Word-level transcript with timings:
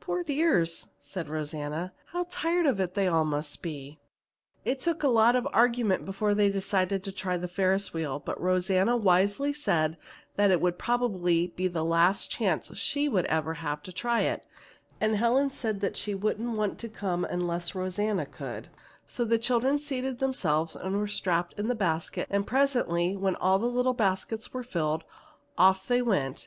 "Poor 0.00 0.22
dears!" 0.24 0.86
said 0.98 1.28
Rosanna. 1.28 1.92
"How 2.12 2.24
tired 2.30 2.64
of 2.64 2.80
it 2.80 2.96
all 3.06 3.24
they 3.26 3.28
must 3.30 3.60
be!" 3.60 3.98
It 4.64 4.80
took 4.80 5.02
a 5.02 5.08
lot 5.08 5.36
of 5.36 5.46
argument 5.52 6.06
before 6.06 6.32
they 6.32 6.48
decided 6.48 7.04
to 7.04 7.12
try 7.12 7.36
the 7.36 7.48
Ferris 7.48 7.92
wheel, 7.92 8.18
but 8.18 8.40
Rosanna 8.40 8.96
wisely 8.96 9.52
said 9.52 9.98
that 10.36 10.50
it 10.50 10.62
would 10.62 10.78
probably 10.78 11.48
be 11.48 11.68
the 11.68 11.84
last 11.84 12.30
chance 12.30 12.74
she 12.78 13.10
would 13.10 13.26
ever 13.26 13.52
have 13.60 13.82
to 13.82 13.92
try 13.92 14.22
it, 14.22 14.46
and 15.02 15.16
Helen 15.16 15.50
said 15.50 15.80
that 15.82 15.98
she 15.98 16.14
wouldn't 16.14 16.56
want 16.56 16.78
to 16.78 16.88
come 16.88 17.26
unless 17.26 17.74
Rosanna 17.74 18.24
could, 18.24 18.70
so 19.04 19.22
the 19.22 19.36
children 19.36 19.78
seated 19.78 20.18
themselves 20.18 20.76
and 20.76 20.96
were 20.96 21.06
strapped 21.06 21.52
in 21.60 21.68
the 21.68 21.74
basket, 21.74 22.26
and 22.30 22.46
presently 22.46 23.14
when 23.18 23.36
all 23.36 23.58
the 23.58 23.66
little 23.68 23.92
basket 23.92 24.38
seats 24.42 24.54
were 24.54 24.62
full, 24.62 25.02
off 25.58 25.86
they 25.86 26.00
went. 26.00 26.46